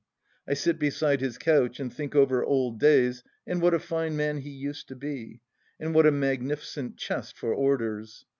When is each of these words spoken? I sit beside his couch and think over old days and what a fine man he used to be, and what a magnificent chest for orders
I 0.47 0.55
sit 0.55 0.79
beside 0.79 1.21
his 1.21 1.37
couch 1.37 1.79
and 1.79 1.93
think 1.93 2.15
over 2.15 2.43
old 2.43 2.79
days 2.79 3.23
and 3.45 3.61
what 3.61 3.75
a 3.75 3.79
fine 3.79 4.15
man 4.17 4.39
he 4.39 4.49
used 4.49 4.87
to 4.87 4.95
be, 4.95 5.41
and 5.79 5.93
what 5.93 6.07
a 6.07 6.11
magnificent 6.11 6.97
chest 6.97 7.37
for 7.37 7.53
orders 7.53 8.25